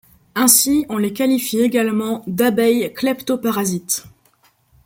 Ainsi 0.33 0.83
on 0.89 0.97
les 0.97 1.13
qualifie 1.13 1.59
également 1.59 2.23
d’abeilles 2.25 2.91
cleptoparasites. 2.91 4.05